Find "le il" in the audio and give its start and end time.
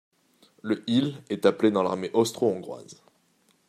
0.63-1.21